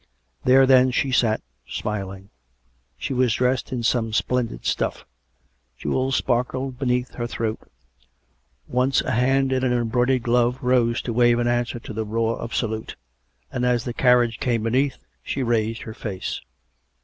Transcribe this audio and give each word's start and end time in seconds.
There, 0.45 0.65
then, 0.65 0.89
she 0.89 1.11
sat, 1.11 1.43
smiling. 1.67 2.31
She 2.97 3.13
was 3.13 3.35
dressed 3.35 3.71
in 3.71 3.83
some 3.83 4.13
splendid 4.13 4.65
stuff; 4.65 5.05
jewels 5.77 6.15
sparkled 6.15 6.79
beneath 6.79 7.13
her 7.13 7.27
throat. 7.27 7.59
Once 8.67 9.01
a 9.03 9.11
hand 9.11 9.53
in 9.53 9.63
an 9.63 9.71
embroidered 9.73 10.23
glove 10.23 10.57
rose 10.63 11.03
to 11.03 11.13
wave 11.13 11.37
an 11.37 11.47
answer 11.47 11.77
to 11.81 11.93
the 11.93 12.03
roar 12.03 12.39
of 12.39 12.55
salute; 12.55 12.95
and, 13.51 13.63
as 13.63 13.83
the 13.83 13.93
carriage 13.93 14.39
came 14.39 14.63
beneath, 14.63 14.97
she 15.21 15.43
raised 15.43 15.83
her 15.83 15.93
face. 15.93 16.41